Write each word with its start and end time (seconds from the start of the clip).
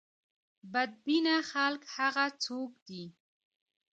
بد 0.73 0.91
بینه 1.05 1.35
خلک 1.51 1.81
هغه 1.97 2.25
څوک 2.43 2.71
دي. 2.87 3.03